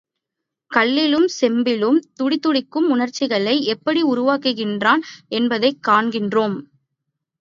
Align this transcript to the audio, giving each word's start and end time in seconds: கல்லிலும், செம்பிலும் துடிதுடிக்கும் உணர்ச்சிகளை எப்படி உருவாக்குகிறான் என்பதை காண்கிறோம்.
கல்லிலும், 0.71 1.25
செம்பிலும் 1.31 1.99
துடிதுடிக்கும் 2.19 2.87
உணர்ச்சிகளை 2.89 3.55
எப்படி 3.65 4.03
உருவாக்குகிறான் 4.03 5.03
என்பதை 5.33 5.71
காண்கிறோம். 5.87 6.57